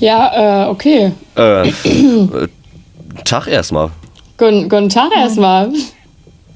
[0.00, 1.12] Ja, äh, okay.
[1.36, 2.48] Äh, äh,
[3.24, 3.90] Tag erstmal.
[4.36, 5.72] Guten, guten Tag erstmal.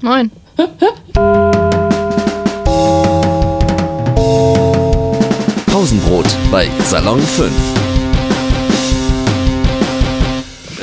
[0.01, 0.29] Moin.
[5.65, 7.51] Pausenbrot bei Salon 5.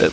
[0.02, 0.09] Äh,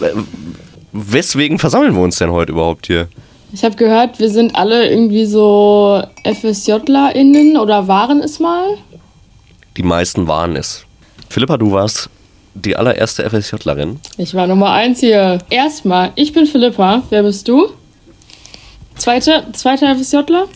[0.91, 3.07] weswegen versammeln wir uns denn heute überhaupt hier?
[3.53, 8.77] Ich habe gehört, wir sind alle irgendwie so FSJlerInnen oder waren es mal.
[9.77, 10.85] Die meisten waren es.
[11.29, 12.09] Philippa, du warst
[12.55, 13.99] die allererste FSJlerin.
[14.17, 15.39] Ich war Nummer eins hier.
[15.49, 17.03] Erstmal, ich bin Philippa.
[17.09, 17.69] Wer bist du?
[18.97, 20.47] Zweite, zweiter FSJler?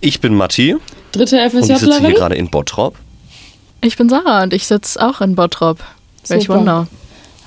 [0.00, 0.76] Ich bin Matti
[1.12, 2.14] Dritte und ich sitze hier FSJlerin?
[2.14, 2.96] gerade in Bottrop.
[3.80, 5.78] Ich bin Sarah und ich sitze auch in Bottrop.
[6.26, 6.58] Welch Super.
[6.58, 6.88] Wunder.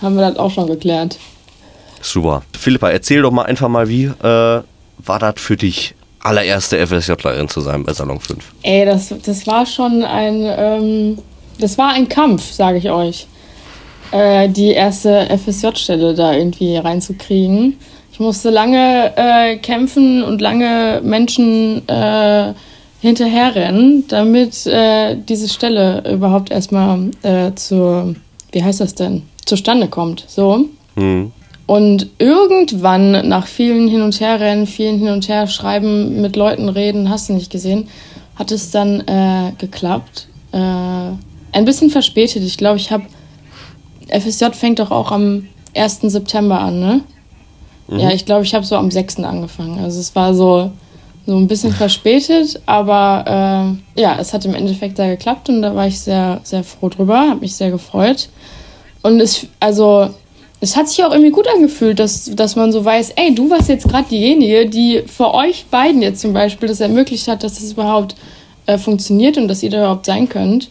[0.02, 1.18] Haben wir das auch schon geklärt.
[2.02, 2.44] Super.
[2.58, 4.13] Philippa, erzähl doch mal einfach mal, wie äh,
[4.99, 8.44] war das für dich, allererste FSJlerin zu sein bei Salon 5?
[8.62, 11.18] Ey, das, das war schon ein, ähm,
[11.60, 13.27] das war ein Kampf, sage ich euch.
[14.12, 17.77] Äh, die erste FSJ-Stelle da irgendwie reinzukriegen.
[18.12, 22.54] Ich musste lange äh, kämpfen und lange Menschen äh,
[22.99, 28.16] hinterherrennen, damit äh, diese Stelle überhaupt erstmal äh, zur,
[28.52, 30.26] wie heißt das denn, zustande kommt.
[30.27, 30.66] So.
[30.96, 31.32] Hm.
[31.68, 37.30] Und irgendwann, nach vielen Hin- und Herrennen, vielen Hin- und Herschreiben, mit Leuten reden, hast
[37.30, 37.90] du nicht gesehen,
[38.36, 40.27] hat es dann äh, geklappt.
[40.54, 42.44] Äh, ein bisschen verspätet.
[42.44, 43.04] Ich glaube, ich habe.
[44.10, 46.02] FSJ fängt doch auch am 1.
[46.02, 47.02] September an, ne?
[47.90, 49.20] Ja, ich glaube, ich habe so am 6.
[49.20, 49.80] angefangen.
[49.80, 50.72] Also es war so,
[51.26, 55.74] so ein bisschen verspätet, aber äh, ja, es hat im Endeffekt da geklappt und da
[55.74, 58.30] war ich sehr, sehr froh drüber, habe mich sehr gefreut.
[59.04, 60.10] Und es, also,
[60.60, 63.70] es hat sich auch irgendwie gut angefühlt, dass, dass man so weiß, ey, du warst
[63.70, 67.72] jetzt gerade diejenige, die für euch beiden jetzt zum Beispiel das ermöglicht hat, dass das
[67.72, 68.16] überhaupt
[68.66, 70.69] äh, funktioniert und dass ihr da überhaupt sein könnt.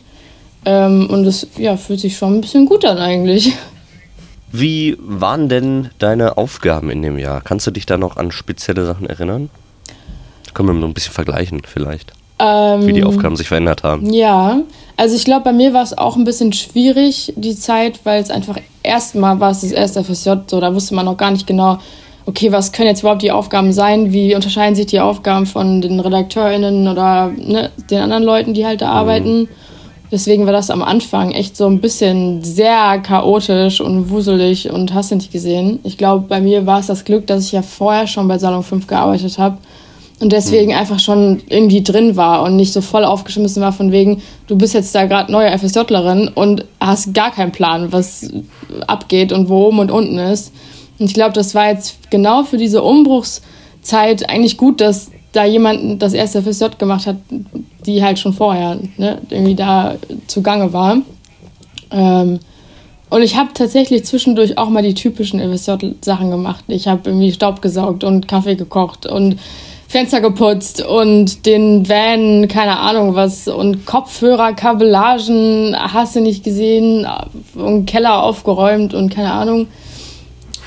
[0.66, 3.54] Ähm, und das ja, fühlt sich schon ein bisschen gut an eigentlich.
[4.52, 7.40] Wie waren denn deine Aufgaben in dem Jahr?
[7.40, 9.48] Kannst du dich da noch an spezielle Sachen erinnern?
[10.54, 14.12] Können wir so ein bisschen vergleichen vielleicht, Ähm, wie die Aufgaben sich verändert haben.
[14.12, 14.60] Ja,
[14.96, 18.30] also ich glaube, bei mir war es auch ein bisschen schwierig, die Zeit, weil es
[18.30, 21.78] einfach erstmal war es das erste FSJ, so da wusste man noch gar nicht genau,
[22.24, 26.00] okay, was können jetzt überhaupt die Aufgaben sein, wie unterscheiden sich die Aufgaben von den
[26.00, 29.48] RedakteurInnen oder ne, den anderen Leuten, die halt da arbeiten.
[30.12, 35.10] Deswegen war das am Anfang echt so ein bisschen sehr chaotisch und wuselig und hast
[35.10, 35.80] du nicht gesehen.
[35.82, 38.62] Ich glaube, bei mir war es das Glück, dass ich ja vorher schon bei Salon
[38.62, 39.58] 5 gearbeitet habe
[40.18, 44.22] und deswegen einfach schon irgendwie drin war und nicht so voll aufgeschmissen war von wegen,
[44.46, 48.30] du bist jetzt da gerade neue FSJlerin und hast gar keinen Plan, was
[48.86, 50.52] abgeht und wo oben und unten ist.
[50.98, 56.00] Und ich glaube, das war jetzt genau für diese Umbruchszeit eigentlich gut, dass da jemand
[56.00, 57.16] das erste FSJ gemacht hat,
[57.84, 60.98] die halt schon vorher ne, irgendwie da zugange war.
[61.90, 62.40] Ähm,
[63.08, 66.64] und ich habe tatsächlich zwischendurch auch mal die typischen FSJ-Sachen gemacht.
[66.68, 69.38] Ich habe irgendwie Staub gesaugt und Kaffee gekocht und
[69.88, 77.06] Fenster geputzt und den Van, keine Ahnung was, und Kopfhörer, Kabellagen, hast du nicht gesehen,
[77.54, 79.68] und Keller aufgeräumt und keine Ahnung.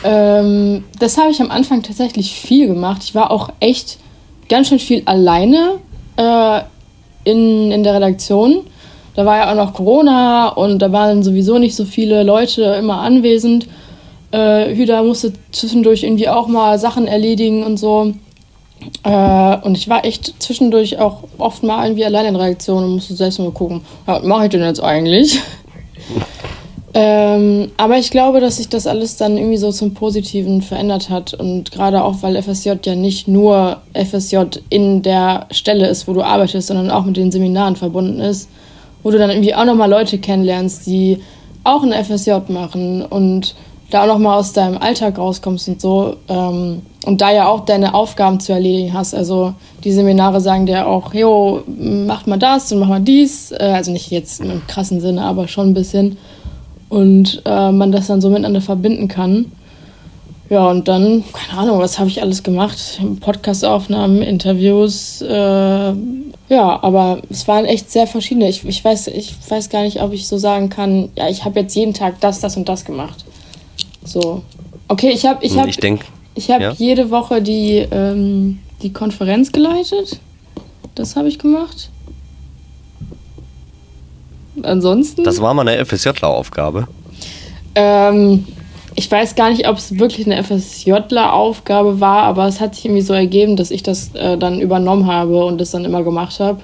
[0.06, 3.02] Ähm, das habe ich am Anfang tatsächlich viel gemacht.
[3.04, 3.98] Ich war auch echt
[4.50, 5.76] ganz schön viel alleine
[6.18, 6.62] äh,
[7.24, 8.62] in, in der Redaktion.
[9.16, 13.02] Da war ja auch noch Corona und da waren sowieso nicht so viele Leute immer
[13.02, 13.68] anwesend.
[14.32, 18.14] Äh, Hüda musste zwischendurch irgendwie auch mal Sachen erledigen und so.
[19.04, 22.92] Äh, und ich war echt zwischendurch auch oft mal irgendwie allein in der Redaktion und
[22.92, 25.42] musste selbst mal gucken, ja, was mache ich denn jetzt eigentlich?
[26.94, 31.34] Ähm, aber ich glaube, dass sich das alles dann irgendwie so zum Positiven verändert hat.
[31.34, 36.24] Und gerade auch, weil FSJ ja nicht nur FSJ in der Stelle ist, wo du
[36.24, 38.50] arbeitest, sondern auch mit den Seminaren verbunden ist,
[39.04, 41.20] wo du dann irgendwie auch nochmal Leute kennenlernst, die
[41.64, 43.56] auch ein FSJ machen und
[43.92, 46.16] da auch nochmal aus deinem Alltag rauskommst und so.
[46.28, 49.16] Ähm, und da ja auch deine Aufgaben zu erledigen hast.
[49.16, 53.52] Also die Seminare sagen dir auch, jo, mach mal das und mach mal dies.
[53.52, 56.18] Äh, also nicht jetzt im krassen Sinne, aber schon ein bisschen
[56.90, 59.52] und äh, man das dann so miteinander verbinden kann.
[60.50, 63.00] Ja, und dann, keine Ahnung, was habe ich alles gemacht?
[63.22, 65.94] Podcastaufnahmen, Interviews, äh,
[66.50, 68.50] ja, aber es waren echt sehr verschiedene.
[68.50, 71.60] Ich, ich, weiß, ich weiß gar nicht, ob ich so sagen kann, ja, ich habe
[71.60, 73.24] jetzt jeden Tag das, das und das gemacht.
[74.04, 74.42] So.
[74.88, 76.72] Okay, ich habe ich Und hab, ich denke, ich hab ja.
[76.72, 80.20] jede Woche die, ähm, die Konferenz geleitet.
[80.96, 81.92] Das habe ich gemacht.
[84.66, 85.24] Ansonsten.
[85.24, 86.88] das war mal eine FSJ-Aufgabe.
[87.76, 88.46] Ähm,
[88.96, 93.02] ich weiß gar nicht, ob es wirklich eine FSJler-Aufgabe war, aber es hat sich irgendwie
[93.02, 96.60] so ergeben, dass ich das äh, dann übernommen habe und das dann immer gemacht habe.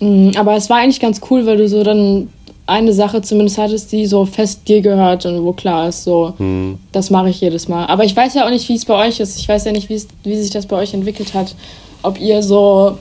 [0.00, 2.28] Mm, Aber es war eigentlich ganz cool, weil du so dann
[2.66, 6.78] eine Sache zumindest hattest, die so fest dir gehört und wo klar ist, so, Hm.
[6.90, 7.86] das mache ich jedes Mal.
[7.86, 9.38] Aber ich weiß ja auch nicht, wie es bei euch ist.
[9.38, 11.54] Ich weiß ja nicht, wie sich das bei euch entwickelt hat.
[12.02, 12.98] Ob ihr so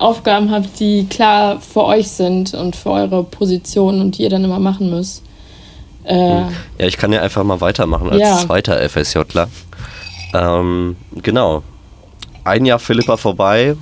[0.00, 4.44] Aufgaben habt, die klar für euch sind und für eure Position und die ihr dann
[4.44, 5.22] immer machen müsst.
[6.04, 6.48] Äh, Ja,
[6.78, 8.36] ich kann ja einfach mal weitermachen als Ja.
[8.38, 9.48] zweiter FSJler.
[10.34, 11.62] Ähm, genau.
[12.44, 13.76] Ein Jahr Philippa vorbei,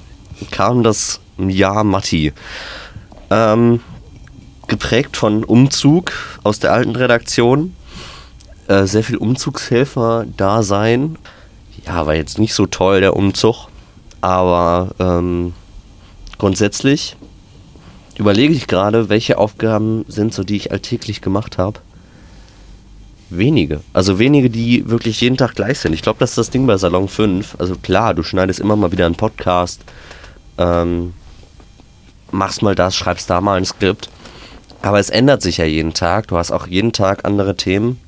[0.51, 2.33] kam das Jahr Matti.
[3.31, 3.81] Ähm,
[4.67, 6.13] geprägt von Umzug
[6.43, 7.75] aus der alten Redaktion.
[8.69, 11.17] Äh, sehr viel Umzugshelfer da sein.
[11.87, 13.69] Ja, war jetzt nicht so toll, der Umzug.
[14.21, 15.55] Aber ähm,
[16.41, 17.17] grundsätzlich
[18.19, 21.81] überlege ich gerade, welche Aufgaben sind so, die ich alltäglich gemacht habe.
[23.29, 23.81] Wenige.
[23.93, 25.93] Also wenige, die wirklich jeden Tag gleich sind.
[25.93, 27.57] Ich glaube, das ist das Ding bei Salon 5.
[27.59, 29.83] Also klar, du schneidest immer mal wieder einen Podcast,
[30.59, 31.13] ähm,
[32.33, 34.11] machst mal das, schreibst da mal ein Skript.
[34.83, 36.29] Aber es ändert sich ja jeden Tag.
[36.29, 38.01] Du hast auch jeden Tag andere Themen.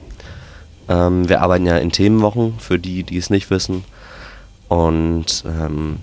[0.88, 3.84] Ähm, wir arbeiten ja in Themenwochen, für die, die es nicht wissen.
[4.68, 5.98] Und ähm,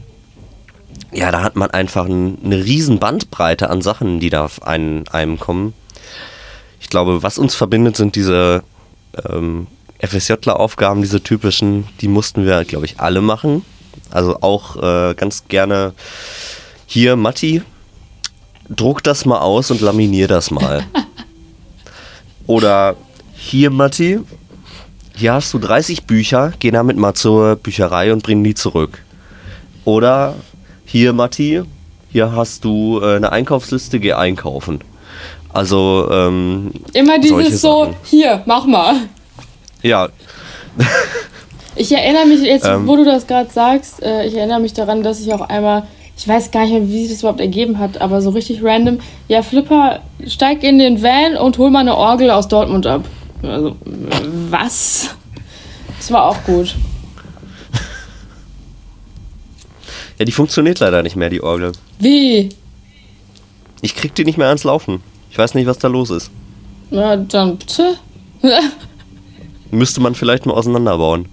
[1.11, 5.07] ja, da hat man einfach ein, eine riesen Bandbreite an Sachen, die da auf einen,
[5.07, 5.73] einem kommen.
[6.79, 8.63] Ich glaube, was uns verbindet, sind diese
[9.27, 9.67] ähm,
[9.99, 13.65] FSJler-Aufgaben, diese typischen, die mussten wir, glaube ich, alle machen.
[14.11, 15.93] Also auch äh, ganz gerne
[16.85, 17.61] hier, Matti,
[18.69, 20.83] druck das mal aus und laminier das mal.
[22.47, 22.95] Oder
[23.33, 24.19] hier, Matti,
[25.15, 29.03] hier hast du 30 Bücher, geh damit mal zur Bücherei und bring die zurück.
[29.85, 30.35] Oder
[30.91, 31.61] hier, Matti,
[32.11, 34.79] hier hast du äh, eine Einkaufsliste, geh einkaufen.
[35.53, 38.95] Also, ähm, immer dieses so, hier, mach mal.
[39.83, 40.09] ja,
[41.75, 42.87] Ich erinnere mich jetzt, Ähm.
[42.87, 45.83] wo du das gerade sagst, äh, ich erinnere mich daran, dass ich auch einmal,
[46.17, 48.99] ich weiß gar nicht mehr, wie sich das überhaupt ergeben hat, aber so richtig random,
[49.29, 53.05] ja, Flipper, steig in den Van und hol mal eine Orgel aus Dortmund ab.
[53.43, 53.75] Also,
[54.49, 55.15] was?
[55.99, 56.75] Das war auch gut.
[60.19, 61.71] Ja, die funktioniert leider nicht mehr, die Orgel.
[61.97, 62.49] Wie?
[63.81, 65.01] Ich krieg die nicht mehr ans Laufen.
[65.31, 66.29] Ich weiß nicht, was da los ist.
[66.91, 67.95] Na, dann bitte.
[69.71, 71.27] Müsste man vielleicht mal auseinanderbauen.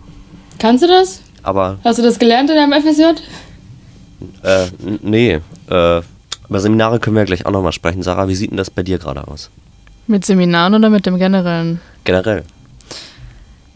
[0.58, 1.20] Kannst du das?
[1.42, 3.02] Aber, Hast du das gelernt in deinem FSJ?
[4.42, 4.66] äh,
[5.02, 5.40] nee.
[5.68, 6.02] Äh,
[6.48, 8.02] über Seminare können wir ja gleich auch nochmal sprechen.
[8.02, 9.50] Sarah, wie sieht denn das bei dir gerade aus?
[10.06, 11.80] Mit Seminaren oder mit dem generellen?
[12.04, 12.44] Generell.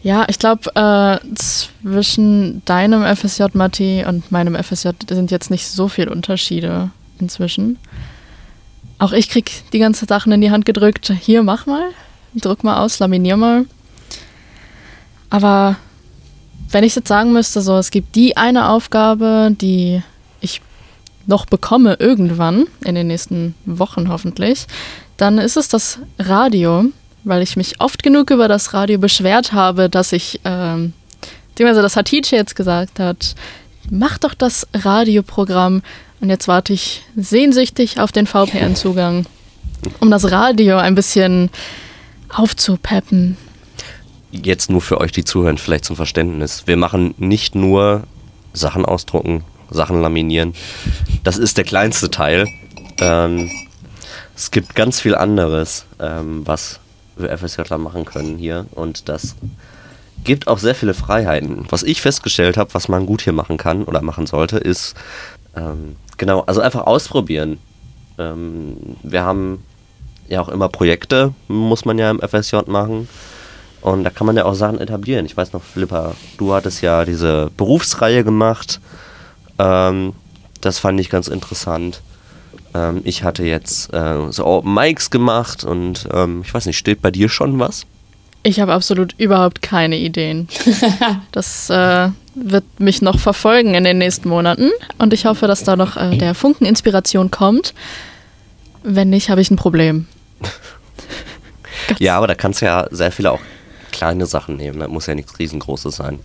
[0.03, 5.87] Ja, ich glaube, äh, zwischen deinem FSJ, Matti, und meinem FSJ sind jetzt nicht so
[5.87, 6.89] viele Unterschiede
[7.19, 7.77] inzwischen.
[8.97, 11.13] Auch ich krieg die ganzen Sachen in die Hand gedrückt.
[11.21, 11.83] Hier, mach mal.
[12.33, 13.65] Druck mal aus, laminier mal.
[15.29, 15.75] Aber
[16.71, 20.01] wenn ich jetzt sagen müsste, so, es gibt die eine Aufgabe, die
[20.39, 20.61] ich
[21.27, 24.65] noch bekomme irgendwann, in den nächsten Wochen hoffentlich,
[25.17, 26.85] dann ist es das Radio,
[27.23, 30.93] weil ich mich oft genug über das Radio beschwert habe, dass ich, ähm,
[31.49, 33.35] beziehungsweise das Hatice jetzt gesagt hat,
[33.89, 35.81] mach doch das Radioprogramm
[36.19, 39.25] und jetzt warte ich sehnsüchtig auf den VPN-Zugang,
[39.99, 41.49] um das Radio ein bisschen
[42.29, 43.37] aufzupeppen.
[44.31, 46.63] Jetzt nur für euch, die zuhören, vielleicht zum Verständnis.
[46.65, 48.03] Wir machen nicht nur
[48.53, 50.53] Sachen ausdrucken, Sachen laminieren.
[51.23, 52.47] Das ist der kleinste Teil.
[52.99, 53.49] Ähm,
[54.35, 56.80] es gibt ganz viel anderes, ähm, was
[57.27, 58.65] FSJler machen können hier.
[58.71, 59.35] Und das
[60.23, 61.65] gibt auch sehr viele Freiheiten.
[61.69, 64.95] Was ich festgestellt habe, was man gut hier machen kann oder machen sollte, ist
[65.55, 67.57] ähm, genau, also einfach ausprobieren.
[68.17, 69.63] Ähm, wir haben
[70.27, 73.07] ja auch immer Projekte, muss man ja im FSJ machen.
[73.81, 75.25] Und da kann man ja auch Sachen etablieren.
[75.25, 78.79] Ich weiß noch, Philippa, du hattest ja diese Berufsreihe gemacht.
[79.57, 80.13] Ähm,
[80.61, 82.01] das fand ich ganz interessant.
[82.73, 87.01] Ähm, ich hatte jetzt äh, so Open Mics gemacht und ähm, ich weiß nicht, steht
[87.01, 87.85] bei dir schon was?
[88.43, 90.47] Ich habe absolut überhaupt keine Ideen.
[91.31, 95.75] Das äh, wird mich noch verfolgen in den nächsten Monaten und ich hoffe, dass da
[95.75, 97.73] noch äh, der Funken Inspiration kommt.
[98.83, 100.07] Wenn nicht, habe ich ein Problem.
[101.99, 103.41] Ja, aber da kannst du ja sehr viele auch
[103.91, 104.79] kleine Sachen nehmen.
[104.79, 106.19] Das muss ja nichts riesengroßes sein.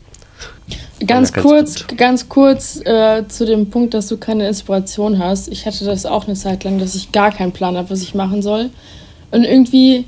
[1.07, 5.49] Ganz kurz, ganz kurz äh, zu dem Punkt, dass du keine Inspiration hast.
[5.49, 8.15] Ich hatte das auch eine Zeit lang, dass ich gar keinen Plan habe, was ich
[8.15, 8.71] machen soll.
[9.31, 10.07] Und irgendwie,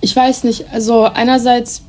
[0.00, 1.82] ich weiß nicht, also einerseits,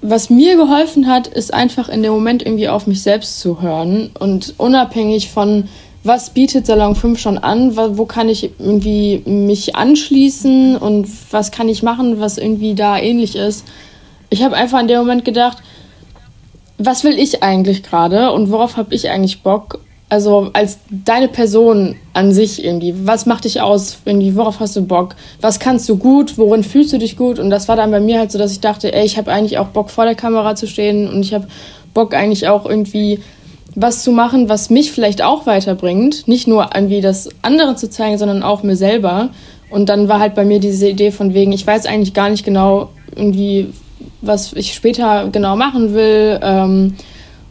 [0.00, 4.10] was mir geholfen hat, ist einfach in dem Moment irgendwie auf mich selbst zu hören
[4.18, 5.68] und unabhängig von,
[6.04, 11.68] was bietet Salon 5 schon an, wo kann ich irgendwie mich anschließen und was kann
[11.68, 13.64] ich machen, was irgendwie da ähnlich ist.
[14.30, 15.58] Ich habe einfach in dem Moment gedacht,
[16.78, 21.96] was will ich eigentlich gerade und worauf habe ich eigentlich Bock also als deine Person
[22.14, 22.94] an sich irgendwie.
[23.04, 23.98] Was macht dich aus?
[24.04, 25.14] Irgendwie, worauf hast du Bock?
[25.40, 26.38] Was kannst du gut?
[26.38, 27.38] Worin fühlst du dich gut?
[27.38, 29.58] Und das war dann bei mir halt so, dass ich dachte, ey, ich habe eigentlich
[29.58, 31.46] auch Bock vor der Kamera zu stehen und ich habe
[31.92, 33.20] Bock eigentlich auch irgendwie
[33.74, 36.26] was zu machen, was mich vielleicht auch weiterbringt.
[36.26, 39.28] Nicht nur irgendwie das anderen zu zeigen, sondern auch mir selber.
[39.70, 42.44] Und dann war halt bei mir diese Idee von wegen, ich weiß eigentlich gar nicht
[42.44, 43.68] genau irgendwie,
[44.20, 46.38] was ich später genau machen will.
[46.42, 46.94] Ähm,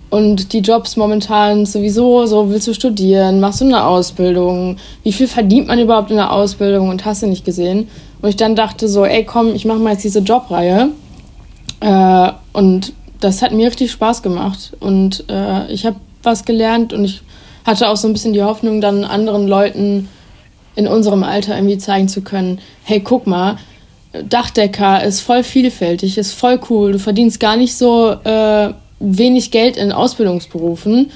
[0.09, 5.27] und die Jobs momentan sowieso, so willst du studieren, machst du eine Ausbildung, wie viel
[5.27, 7.89] verdient man überhaupt in der Ausbildung und hast du nicht gesehen.
[8.21, 10.89] Und ich dann dachte so, ey komm, ich mache mal jetzt diese Jobreihe.
[11.81, 14.71] Äh, und das hat mir richtig Spaß gemacht.
[14.79, 17.21] Und äh, ich habe was gelernt und ich
[17.65, 20.07] hatte auch so ein bisschen die Hoffnung, dann anderen Leuten
[20.75, 23.57] in unserem Alter irgendwie zeigen zu können, hey, guck mal,
[24.11, 28.11] Dachdecker ist voll vielfältig, ist voll cool, du verdienst gar nicht so...
[28.23, 31.11] Äh, wenig Geld in Ausbildungsberufen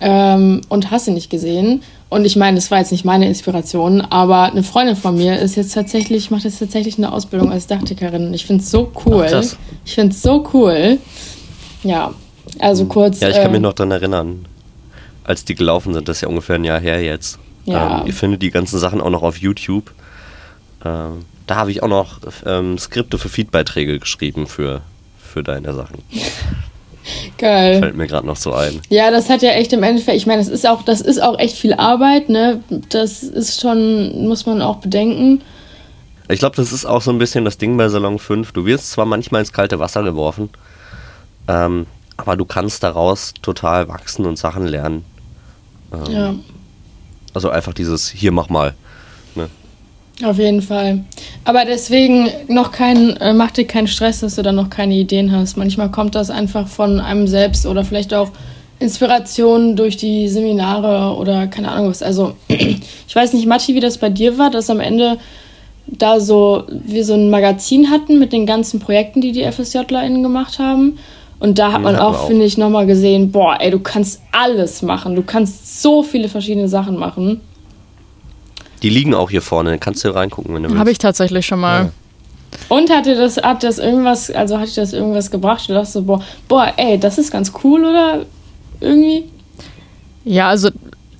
[0.00, 1.82] ähm, und hast sie nicht gesehen.
[2.08, 5.54] Und ich meine, das war jetzt nicht meine Inspiration, aber eine Freundin von mir ist
[5.54, 8.26] jetzt tatsächlich, macht jetzt tatsächlich eine Ausbildung als Dachdeckerin.
[8.26, 9.26] Und ich finde es so cool.
[9.32, 9.44] Ach,
[9.84, 10.98] ich finde es so cool.
[11.84, 12.12] Ja,
[12.58, 12.88] also hm.
[12.88, 13.20] kurz.
[13.20, 14.46] Ja, ich kann äh, mich noch daran erinnern,
[15.22, 17.38] als die gelaufen sind, das ist ja ungefähr ein Jahr her jetzt.
[17.64, 18.00] Ja.
[18.00, 19.92] Ähm, ihr findet die ganzen Sachen auch noch auf YouTube.
[20.84, 24.82] Ähm, da habe ich auch noch ähm, Skripte für Feedbeiträge geschrieben für,
[25.18, 26.04] für deine Sachen.
[27.38, 27.80] Geil.
[27.80, 28.80] Fällt mir gerade noch so ein.
[28.88, 31.36] Ja, das hat ja echt im Endeffekt, ich meine, das ist auch, das ist auch
[31.40, 32.62] echt viel Arbeit, ne?
[32.90, 35.42] Das ist schon, muss man auch bedenken.
[36.28, 38.52] Ich glaube, das ist auch so ein bisschen das Ding bei Salon 5.
[38.52, 40.50] Du wirst zwar manchmal ins kalte Wasser geworfen,
[41.48, 45.04] ähm, aber du kannst daraus total wachsen und Sachen lernen.
[45.92, 46.34] Ähm, ja.
[47.34, 48.76] Also einfach dieses, hier mach mal.
[50.24, 51.04] Auf jeden Fall.
[51.44, 55.32] Aber deswegen noch kein, äh, mach dir keinen Stress, dass du dann noch keine Ideen
[55.32, 55.56] hast.
[55.56, 58.30] Manchmal kommt das einfach von einem selbst oder vielleicht auch
[58.80, 62.02] Inspiration durch die Seminare oder keine Ahnung was.
[62.02, 65.18] Also ich weiß nicht, Matti, wie das bei dir war, dass am Ende
[65.86, 70.58] da so wir so ein Magazin hatten mit den ganzen Projekten, die die FSJlerInnen gemacht
[70.58, 70.98] haben.
[71.38, 72.26] Und da hat man auch, auch.
[72.26, 75.14] finde ich, nochmal gesehen, boah, ey, du kannst alles machen.
[75.14, 77.40] Du kannst so viele verschiedene Sachen machen.
[78.82, 80.80] Die liegen auch hier vorne, kannst du reingucken, wenn du willst.
[80.80, 81.84] Habe ich tatsächlich schon mal.
[81.84, 81.90] Ja.
[82.68, 85.68] Und hat dir das, hat das irgendwas, also hat dir das irgendwas gebracht?
[85.68, 88.24] Du dachtest so, boah, boah, ey, das ist ganz cool, oder?
[88.80, 89.24] Irgendwie?
[90.24, 90.70] Ja, also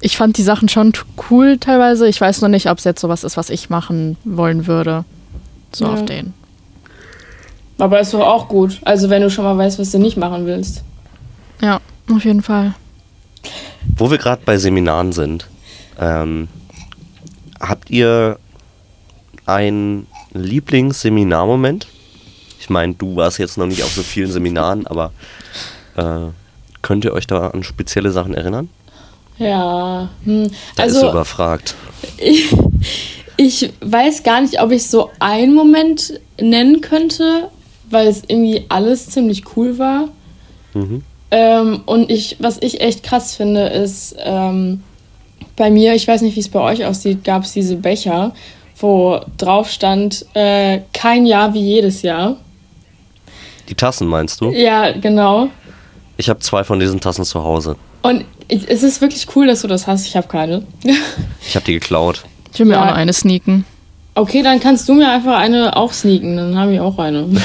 [0.01, 0.93] ich fand die Sachen schon
[1.31, 2.09] cool teilweise.
[2.09, 5.05] Ich weiß noch nicht, ob es jetzt sowas ist, was ich machen wollen würde.
[5.73, 5.93] So ja.
[5.93, 6.35] auf den.
[7.79, 8.79] Aber ist doch auch gut.
[8.83, 10.83] Also wenn du schon mal weißt, was du nicht machen willst.
[11.63, 11.81] Ja,
[12.13, 12.75] auf jeden Fall.
[13.97, 15.47] Wo wir gerade bei Seminaren sind,
[15.99, 16.49] ähm,
[17.61, 18.39] Habt ihr
[19.47, 21.87] einen Lieblingsseminarmoment?
[22.59, 25.13] Ich meine, du warst jetzt noch nicht auf so vielen Seminaren, aber
[25.97, 26.31] äh,
[26.83, 28.71] könnt ihr euch da an spezielle Sachen erinnern?
[29.39, 30.51] Ja, hm.
[30.77, 31.75] da also ist überfragt.
[32.19, 32.55] Ich,
[33.37, 37.51] ich weiß gar nicht, ob ich so einen Moment nennen könnte,
[37.89, 40.09] weil es irgendwie alles ziemlich cool war.
[40.75, 41.03] Mhm.
[41.31, 44.83] Ähm, und ich, was ich echt krass finde, ist, ähm,
[45.57, 48.33] bei mir, ich weiß nicht, wie es bei euch aussieht, gab es diese Becher,
[48.79, 52.37] wo drauf stand, äh, kein Jahr wie jedes Jahr.
[53.69, 54.51] Die Tassen meinst du?
[54.51, 55.49] Ja, genau.
[56.17, 57.77] Ich habe zwei von diesen Tassen zu Hause.
[58.03, 60.07] Und es ist wirklich cool, dass du das hast.
[60.07, 60.67] Ich habe keine.
[61.47, 62.25] ich habe die geklaut.
[62.53, 62.83] Ich will mir ja.
[62.83, 63.65] auch noch eine sneaken.
[64.15, 66.37] Okay, dann kannst du mir einfach eine auch sneaken.
[66.37, 67.29] Dann habe ich auch eine.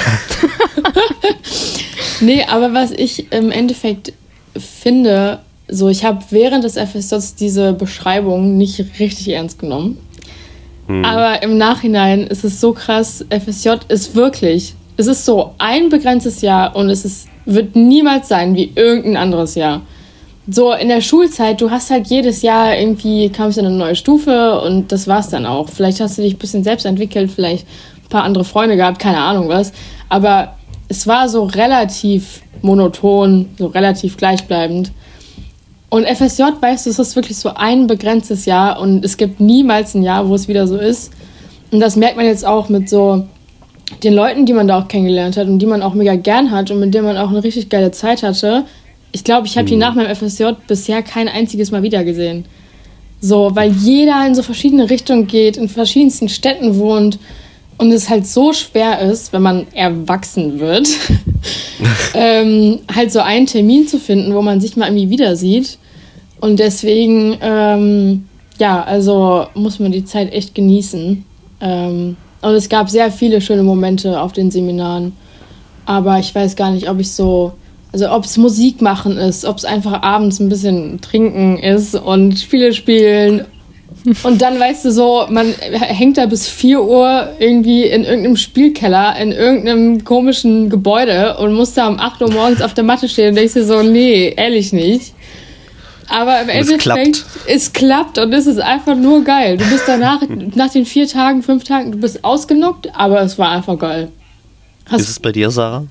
[2.20, 4.12] nee, aber was ich im Endeffekt
[4.58, 9.98] finde, so, ich habe während des FSJs diese Beschreibung nicht richtig ernst genommen.
[10.86, 11.04] Hm.
[11.04, 16.40] Aber im Nachhinein ist es so krass, FSJ ist wirklich, es ist so ein begrenztes
[16.40, 19.82] Jahr und es ist, wird niemals sein wie irgendein anderes Jahr.
[20.48, 24.60] So in der Schulzeit, du hast halt jedes Jahr irgendwie, kamst in eine neue Stufe
[24.60, 25.68] und das war's dann auch.
[25.68, 27.66] Vielleicht hast du dich ein bisschen selbst entwickelt, vielleicht
[28.04, 29.72] ein paar andere Freunde gehabt, keine Ahnung was.
[30.08, 30.54] Aber
[30.88, 34.92] es war so relativ monoton, so relativ gleichbleibend.
[35.88, 39.94] Und FSJ, weißt du, es ist wirklich so ein begrenztes Jahr und es gibt niemals
[39.94, 41.12] ein Jahr, wo es wieder so ist.
[41.70, 43.26] Und das merkt man jetzt auch mit so
[44.02, 46.70] den Leuten, die man da auch kennengelernt hat und die man auch mega gern hat
[46.70, 48.64] und mit denen man auch eine richtig geile Zeit hatte.
[49.12, 49.80] Ich glaube, ich habe die mhm.
[49.80, 52.46] nach meinem FSJ bisher kein einziges Mal wieder gesehen.
[53.20, 57.18] So, weil jeder in so verschiedene Richtungen geht, in verschiedensten Städten wohnt
[57.78, 60.88] und es halt so schwer ist, wenn man erwachsen wird,
[62.14, 65.78] ähm, halt so einen Termin zu finden, wo man sich mal irgendwie wieder sieht.
[66.40, 68.24] Und deswegen, ähm,
[68.58, 71.24] ja, also muss man die Zeit echt genießen.
[71.60, 75.12] Ähm, und es gab sehr viele schöne Momente auf den Seminaren.
[75.84, 77.52] Aber ich weiß gar nicht, ob ich so.
[77.92, 82.38] Also ob es Musik machen ist, ob es einfach abends ein bisschen trinken ist und
[82.38, 83.46] Spiele spielen.
[84.22, 89.16] Und dann weißt du so, man hängt da bis 4 Uhr irgendwie in irgendeinem Spielkeller,
[89.16, 93.30] in irgendeinem komischen Gebäude und muss da um 8 Uhr morgens auf der Matte stehen
[93.30, 95.12] und denkst dir so, nee, ehrlich nicht.
[96.08, 97.24] Aber im es Endeffekt, klappt.
[97.46, 99.56] es klappt und es ist einfach nur geil.
[99.56, 100.20] Du bist danach,
[100.54, 104.08] nach den vier Tagen, fünf Tagen, du bist ausgenockt, aber es war einfach geil.
[104.88, 105.86] Hast Ist es bei dir, Sarah?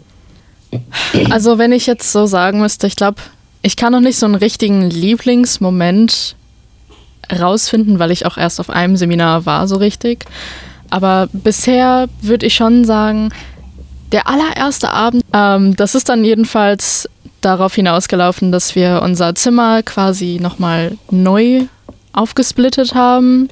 [1.30, 3.22] Also wenn ich jetzt so sagen müsste, ich glaube,
[3.62, 6.36] ich kann noch nicht so einen richtigen Lieblingsmoment
[7.32, 10.26] rausfinden, weil ich auch erst auf einem Seminar war, so richtig.
[10.90, 13.32] Aber bisher würde ich schon sagen,
[14.12, 17.10] der allererste Abend, ähm, das ist dann jedenfalls
[17.42, 21.66] darauf hinausgelaufen, dass wir unser Zimmer quasi nochmal neu
[22.14, 23.50] aufgesplittet haben.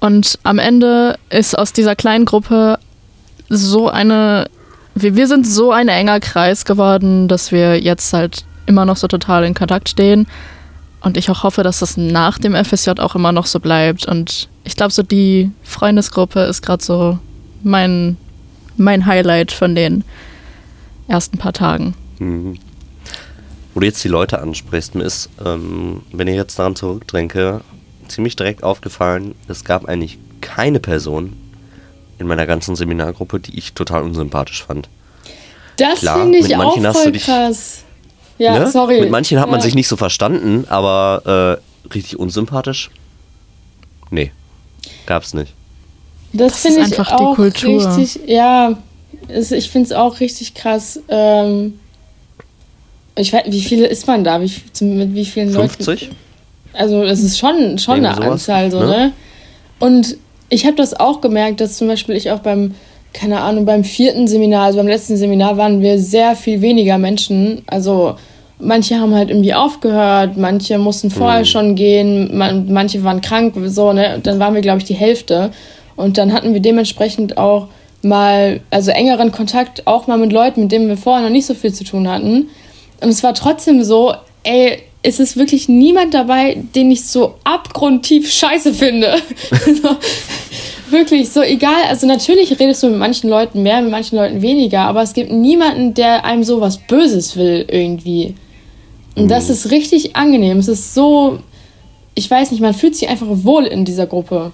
[0.00, 2.78] Und am Ende ist aus dieser kleinen Gruppe
[3.48, 4.48] so eine,
[4.94, 9.08] wir, wir sind so ein enger Kreis geworden, dass wir jetzt halt immer noch so
[9.08, 10.26] total in Kontakt stehen.
[11.00, 14.06] Und ich auch hoffe, dass das nach dem FSJ auch immer noch so bleibt.
[14.06, 17.18] Und ich glaube, so die Freundesgruppe ist gerade so
[17.62, 18.16] mein,
[18.76, 20.04] mein Highlight von den
[21.06, 21.94] ersten paar Tagen.
[22.18, 22.58] Mhm.
[23.74, 27.60] Wo du jetzt die Leute ansprichst, mir ist, ähm, wenn ich jetzt daran zurückdenke,
[28.08, 31.34] ziemlich direkt aufgefallen, es gab eigentlich keine Person
[32.18, 34.88] in meiner ganzen Seminargruppe, die ich total unsympathisch fand.
[35.76, 37.84] Das finde ich auch voll dich- krass.
[38.38, 38.70] Ja, Ne?
[38.70, 39.00] sorry.
[39.00, 39.64] Mit manchen hat man ja.
[39.64, 42.90] sich nicht so verstanden, aber äh, richtig unsympathisch?
[44.10, 44.32] Nee,
[45.06, 45.52] gab's nicht.
[46.32, 47.96] Das, Das finde ist ich einfach die auch Kultur.
[47.96, 48.78] richtig, ja,
[49.28, 51.00] es, ich finde es auch richtig krass.
[51.08, 51.78] Ähm,
[53.16, 54.40] ich weiß, wie viele ist man da?
[54.40, 54.50] Wie,
[54.84, 55.70] mit wie vielen Leuten?
[55.84, 56.10] 50?
[56.74, 58.86] Also es ist schon, schon eine sowas, Anzahl so, ne?
[58.86, 59.12] ne?
[59.80, 60.16] Und
[60.50, 62.74] ich habe das auch gemerkt, dass zum Beispiel ich auch beim,
[63.12, 67.62] keine Ahnung, beim vierten Seminar, also beim letzten Seminar waren wir sehr viel weniger Menschen.
[67.66, 68.16] Also
[68.58, 73.92] manche haben halt irgendwie aufgehört, manche mussten vorher schon gehen, man, manche waren krank, so,
[73.92, 74.16] ne?
[74.16, 75.50] Und dann waren wir, glaube ich, die Hälfte.
[75.96, 77.68] Und dann hatten wir dementsprechend auch
[78.02, 81.54] mal, also engeren Kontakt auch mal mit Leuten, mit denen wir vorher noch nicht so
[81.54, 82.48] viel zu tun hatten.
[83.00, 88.30] Und es war trotzdem so, ey, es ist wirklich niemand dabei, den ich so abgrundtief
[88.30, 89.16] scheiße finde.
[89.50, 89.96] so,
[90.90, 91.84] wirklich, so egal.
[91.88, 95.30] Also natürlich redest du mit manchen Leuten mehr, mit manchen Leuten weniger, aber es gibt
[95.30, 98.34] niemanden, der einem so was Böses will irgendwie.
[99.14, 100.58] Und das ist richtig angenehm.
[100.58, 101.40] Es ist so,
[102.14, 104.52] ich weiß nicht, man fühlt sich einfach wohl in dieser Gruppe.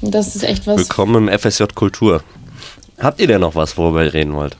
[0.00, 0.78] Und das ist echt was.
[0.78, 2.22] Willkommen im FSJ Kultur.
[2.98, 4.56] Habt ihr denn noch was, worüber ihr reden wollt?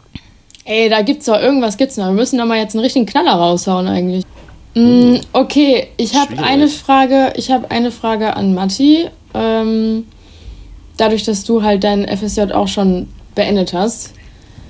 [0.64, 2.06] Ey, da gibt's doch irgendwas gibt's noch.
[2.06, 4.24] Wir müssen doch mal jetzt einen richtigen Knaller raushauen eigentlich.
[4.74, 7.32] Mm, okay, ich habe eine Frage.
[7.36, 9.06] Ich habe eine Frage an Matti.
[9.32, 10.06] Ähm,
[10.96, 14.12] dadurch, dass du halt dein FSJ auch schon beendet hast.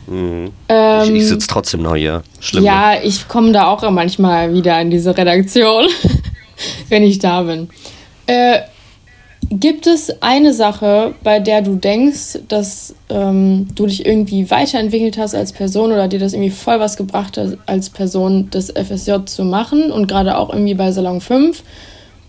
[0.07, 0.53] Mhm.
[0.69, 2.23] Ähm, ich ich sitze trotzdem noch hier.
[2.41, 2.63] Schlimm.
[2.63, 2.69] ne?
[2.69, 5.87] ja, ich komme da auch manchmal wieder in diese Redaktion,
[6.89, 7.69] wenn ich da bin.
[8.27, 8.61] Äh,
[9.51, 15.35] gibt es eine Sache, bei der du denkst, dass ähm, du dich irgendwie weiterentwickelt hast
[15.35, 19.45] als Person oder dir das irgendwie voll was gebracht hat, als Person das FSJ zu
[19.45, 21.63] machen und gerade auch irgendwie bei Salon 5?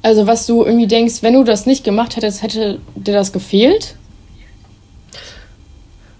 [0.02, 3.96] Also was du irgendwie denkst, wenn du das nicht gemacht hättest, hätte dir das gefehlt?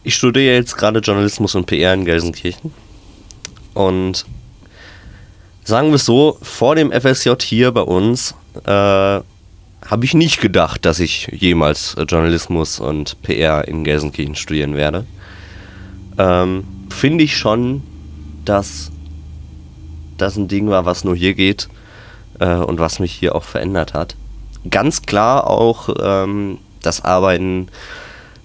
[0.04, 2.74] Ich studiere jetzt gerade Journalismus und PR in Gelsenkirchen.
[3.74, 4.26] Und
[5.64, 8.34] sagen wir es so, vor dem FSJ hier bei uns
[8.66, 14.76] äh, habe ich nicht gedacht, dass ich jemals äh, Journalismus und PR in Gelsenkirchen studieren
[14.76, 15.06] werde.
[16.18, 17.84] Ähm, Finde ich schon,
[18.46, 18.92] dass
[20.18, 21.68] das ein Ding war, was nur hier geht
[22.40, 24.16] äh, und was mich hier auch verändert hat.
[24.70, 27.70] Ganz klar auch ähm, das Arbeiten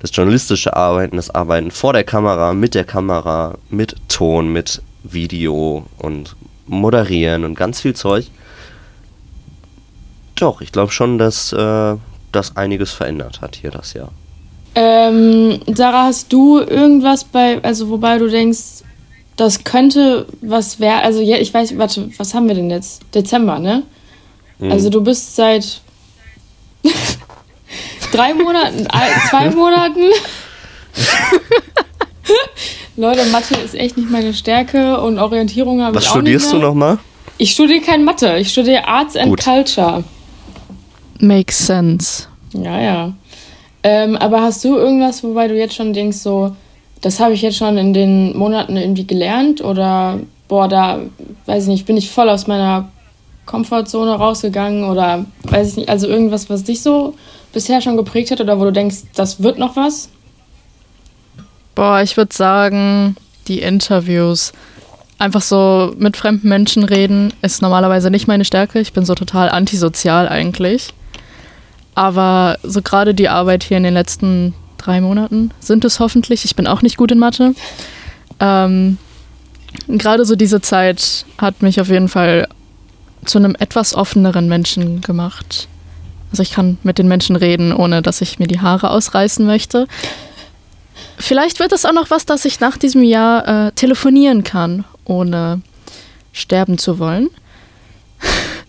[0.02, 5.86] das journalistische Arbeiten, das Arbeiten vor der Kamera, mit der Kamera, mit Ton, mit Video
[5.98, 6.34] und
[6.66, 8.26] Moderieren und ganz viel Zeug.
[10.34, 11.94] Doch, ich glaube schon, dass äh,
[12.32, 14.10] das einiges verändert hat hier das Jahr.
[14.74, 18.82] Ähm, Sarah, hast du irgendwas bei, also wobei du denkst,
[19.36, 23.02] das könnte was wäre, also ja, ich weiß, warte, was haben wir denn jetzt?
[23.14, 23.82] Dezember, ne?
[24.60, 25.80] Also du bist seit
[28.12, 30.02] drei Monaten, ein- zwei Monaten.
[32.96, 36.52] Leute, Mathe ist echt nicht meine Stärke und Orientierung habe Was ich auch nicht studierst
[36.52, 36.98] du nochmal?
[37.38, 39.42] Ich studiere kein Mathe, ich studiere Arts and Gut.
[39.42, 40.04] Culture.
[41.18, 42.24] Makes sense.
[42.52, 43.12] Ja, ja.
[43.82, 46.54] Ähm, aber hast du irgendwas, wobei du jetzt schon denkst, so,
[47.02, 49.62] das habe ich jetzt schon in den Monaten irgendwie gelernt?
[49.62, 51.00] Oder, boah, da,
[51.46, 52.88] weiß ich nicht, bin ich voll aus meiner
[53.44, 54.84] Komfortzone rausgegangen?
[54.84, 57.14] Oder, weiß ich nicht, also irgendwas, was dich so
[57.52, 58.40] bisher schon geprägt hat?
[58.40, 60.08] Oder wo du denkst, das wird noch was?
[61.74, 63.16] Boah, ich würde sagen,
[63.48, 64.52] die Interviews.
[65.18, 68.80] einfach so mit fremden Menschen reden ist normalerweise nicht meine Stärke.
[68.80, 70.88] Ich bin so total antisozial eigentlich.
[71.94, 76.44] Aber so gerade die Arbeit hier in den letzten drei Monaten sind es hoffentlich.
[76.44, 77.54] Ich bin auch nicht gut in Mathe.
[78.40, 78.98] Ähm,
[79.88, 82.48] gerade so diese Zeit hat mich auf jeden Fall
[83.24, 85.68] zu einem etwas offeneren Menschen gemacht.
[86.30, 89.86] Also ich kann mit den Menschen reden, ohne dass ich mir die Haare ausreißen möchte.
[91.18, 95.60] Vielleicht wird es auch noch was, dass ich nach diesem Jahr äh, telefonieren kann, ohne
[96.32, 97.28] sterben zu wollen.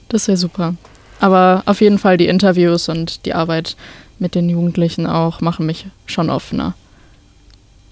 [0.10, 0.76] Das wäre super.
[1.20, 3.76] Aber auf jeden Fall die Interviews und die Arbeit
[4.20, 6.76] mit den Jugendlichen auch machen mich schon offener.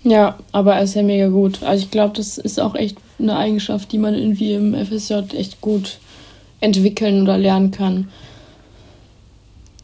[0.03, 1.61] Ja, aber er ist ja mega gut.
[1.63, 5.61] Also ich glaube, das ist auch echt eine Eigenschaft, die man irgendwie im FSJ echt
[5.61, 5.99] gut
[6.59, 8.09] entwickeln oder lernen kann.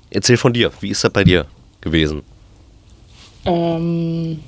[0.10, 1.46] Erzähl von dir, wie ist das bei dir
[1.82, 2.24] gewesen?
[3.46, 4.40] Ähm,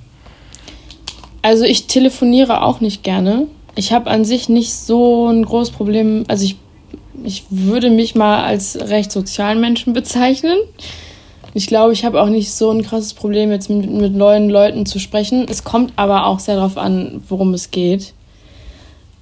[1.42, 3.48] also ich telefoniere auch nicht gerne.
[3.76, 6.26] Ich habe an sich nicht so ein großes Problem.
[6.28, 6.58] Also ich,
[7.24, 10.58] ich würde mich mal als recht sozialen Menschen bezeichnen.
[11.54, 14.86] Ich glaube, ich habe auch nicht so ein krasses Problem, jetzt mit, mit neuen Leuten
[14.86, 15.48] zu sprechen.
[15.50, 18.14] Es kommt aber auch sehr darauf an, worum es geht.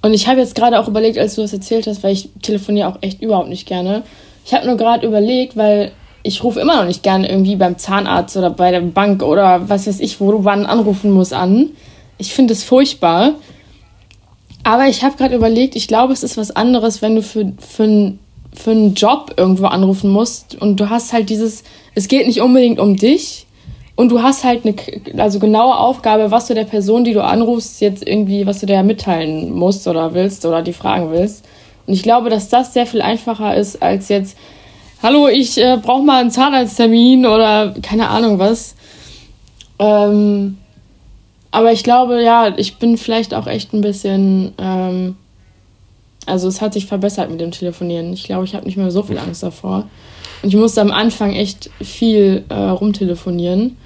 [0.02, 2.88] Und ich habe jetzt gerade auch überlegt, als du das erzählt hast, weil ich telefoniere
[2.88, 4.02] auch echt überhaupt nicht gerne.
[4.44, 8.36] Ich habe nur gerade überlegt, weil ich rufe immer noch nicht gerne irgendwie beim Zahnarzt
[8.36, 11.70] oder bei der Bank oder was weiß ich, wo du wann anrufen musst an.
[12.18, 13.34] Ich finde es furchtbar.
[14.64, 18.12] Aber ich habe gerade überlegt, ich glaube, es ist was anderes, wenn du für, für,
[18.54, 22.80] für einen Job irgendwo anrufen musst und du hast halt dieses, es geht nicht unbedingt
[22.80, 23.46] um dich
[23.96, 24.74] und du hast halt eine
[25.20, 28.82] also genaue Aufgabe, was du der Person, die du anrufst, jetzt irgendwie, was du der
[28.82, 31.44] mitteilen musst oder willst oder die fragen willst.
[31.86, 34.36] Und ich glaube, dass das sehr viel einfacher ist, als jetzt,
[35.02, 38.76] hallo, ich äh, brauche mal einen Zahnarzttermin oder keine Ahnung was.
[39.78, 40.58] Ähm,
[41.50, 44.52] aber ich glaube, ja, ich bin vielleicht auch echt ein bisschen.
[44.58, 45.16] Ähm,
[46.28, 48.12] also, es hat sich verbessert mit dem Telefonieren.
[48.12, 49.88] Ich glaube, ich habe nicht mehr so viel Angst davor.
[50.42, 53.76] Und ich musste am Anfang echt viel äh, rumtelefonieren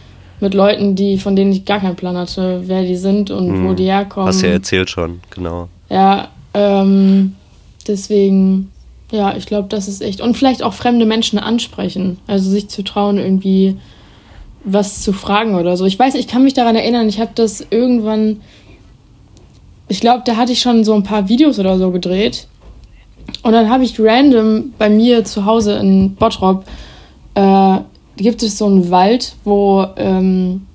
[0.40, 3.68] mit Leuten, die, von denen ich gar keinen Plan hatte, wer die sind und hm.
[3.68, 4.28] wo die herkommen.
[4.28, 5.68] Hast du ja erzählt schon, genau.
[5.88, 7.36] Ja, ähm,
[7.86, 8.70] deswegen,
[9.12, 10.20] ja, ich glaube, das ist echt.
[10.20, 12.18] Und vielleicht auch fremde Menschen ansprechen.
[12.26, 13.76] Also sich zu trauen, irgendwie
[14.64, 15.84] was zu fragen oder so.
[15.86, 18.40] Ich weiß, ich kann mich daran erinnern, ich habe das irgendwann,
[19.92, 22.46] ich glaube, da hatte ich schon so ein paar Videos oder so gedreht.
[23.42, 26.64] Und dann habe ich random bei mir zu Hause in Bottrop,
[27.34, 27.78] äh,
[28.16, 30.66] gibt es so einen Wald, wo ähm,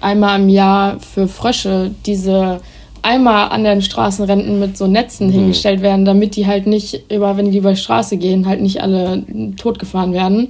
[0.00, 2.60] einmal im Jahr für Frösche diese
[3.02, 5.32] Eimer an den Straßenränden mit so Netzen mhm.
[5.32, 8.80] hingestellt werden, damit die halt nicht über, wenn die über die Straße gehen, halt nicht
[8.80, 9.24] alle
[9.56, 10.48] totgefahren werden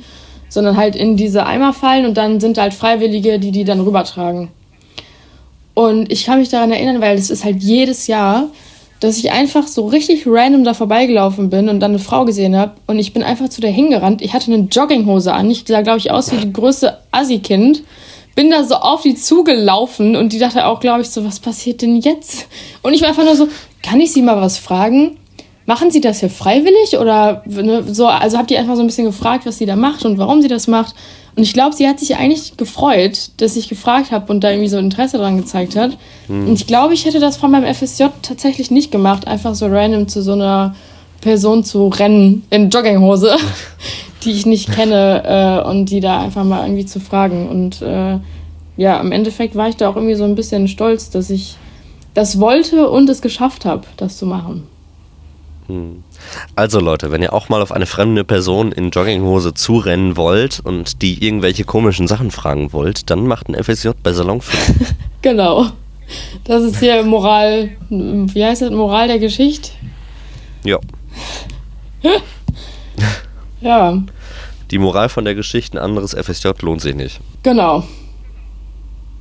[0.52, 4.48] sondern halt in diese Eimer fallen und dann sind halt Freiwillige, die die dann rübertragen.
[5.74, 8.48] Und ich kann mich daran erinnern, weil es ist halt jedes Jahr,
[9.00, 12.72] dass ich einfach so richtig random da vorbeigelaufen bin und dann eine Frau gesehen habe
[12.86, 14.22] und ich bin einfach zu der hingerannt.
[14.22, 17.82] Ich hatte eine Jogginghose an, ich sah glaube ich aus wie die größte Assi-Kind.
[18.36, 21.82] Bin da so auf die zugelaufen und die dachte auch, glaube ich, so, was passiert
[21.82, 22.46] denn jetzt?
[22.82, 23.48] Und ich war einfach nur so,
[23.82, 25.18] kann ich sie mal was fragen?
[25.66, 28.06] machen Sie das hier freiwillig oder ne, so?
[28.06, 30.48] Also habt ihr einfach so ein bisschen gefragt, was sie da macht und warum sie
[30.48, 30.94] das macht.
[31.34, 34.68] Und ich glaube, sie hat sich eigentlich gefreut, dass ich gefragt habe und da irgendwie
[34.68, 35.96] so Interesse dran gezeigt hat.
[36.28, 36.48] Mhm.
[36.48, 40.08] Und ich glaube, ich hätte das von meinem FSJ tatsächlich nicht gemacht, einfach so random
[40.08, 40.74] zu so einer
[41.22, 43.36] Person zu rennen in Jogginghose,
[44.24, 47.48] die ich nicht kenne äh, und die da einfach mal irgendwie zu fragen.
[47.48, 48.18] Und äh,
[48.76, 51.56] ja, im Endeffekt war ich da auch irgendwie so ein bisschen stolz, dass ich
[52.12, 54.66] das wollte und es geschafft habe, das zu machen.
[55.68, 56.02] Hm.
[56.56, 61.02] Also Leute, wenn ihr auch mal auf eine fremde Person in Jogginghose zurennen wollt und
[61.02, 64.94] die irgendwelche komischen Sachen fragen wollt, dann macht ein FSJ bei Salon 5.
[65.22, 65.66] genau.
[66.44, 69.70] Das ist hier Moral, wie heißt das, Moral der Geschichte?
[70.64, 70.78] Ja.
[73.60, 74.02] ja.
[74.70, 77.20] Die Moral von der Geschichte, ein anderes FSJ lohnt sich nicht.
[77.42, 77.84] Genau.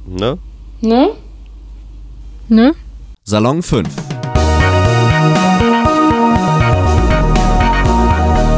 [0.05, 0.37] Ne?
[0.81, 1.11] Ne?
[2.47, 2.73] Ne?
[3.23, 4.10] Salon 5.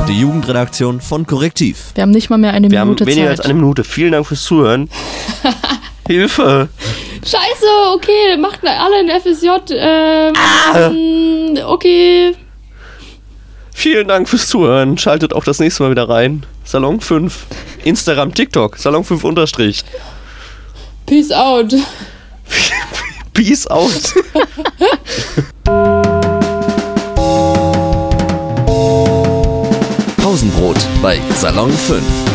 [0.07, 1.91] Die Jugendredaktion von Korrektiv.
[1.95, 3.39] Wir haben nicht mal mehr eine Wir Minute haben weniger Zeit.
[3.39, 3.83] als eine Minute.
[3.83, 4.89] Vielen Dank fürs Zuhören.
[6.07, 6.67] Hilfe!
[7.25, 9.47] Scheiße, okay, macht alle ein FSJ.
[9.71, 10.91] Ähm, ah.
[11.71, 12.35] Okay.
[13.73, 14.97] Vielen Dank fürs Zuhören.
[14.97, 16.45] Schaltet auch das nächste Mal wieder rein.
[16.65, 17.45] Salon 5.
[17.85, 18.77] Instagram, TikTok.
[18.77, 19.83] Salon 5 unterstrich.
[21.05, 21.73] Peace out.
[23.33, 24.13] Peace out.
[30.33, 32.32] Pausenbrot bei Salon 5.